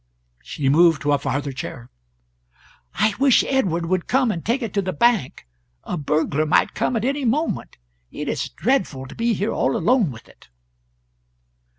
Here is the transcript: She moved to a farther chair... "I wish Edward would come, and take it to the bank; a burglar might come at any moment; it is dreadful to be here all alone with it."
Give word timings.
She 0.41 0.67
moved 0.67 1.03
to 1.03 1.11
a 1.11 1.19
farther 1.19 1.51
chair... 1.51 1.91
"I 2.95 3.13
wish 3.19 3.43
Edward 3.43 3.85
would 3.85 4.07
come, 4.07 4.31
and 4.31 4.43
take 4.43 4.63
it 4.63 4.73
to 4.73 4.81
the 4.81 4.93
bank; 4.93 5.45
a 5.83 5.95
burglar 5.95 6.47
might 6.47 6.73
come 6.73 6.95
at 6.95 7.05
any 7.05 7.23
moment; 7.23 7.77
it 8.09 8.27
is 8.27 8.49
dreadful 8.49 9.05
to 9.05 9.13
be 9.13 9.35
here 9.35 9.51
all 9.51 9.77
alone 9.77 10.09
with 10.09 10.27
it." 10.27 10.49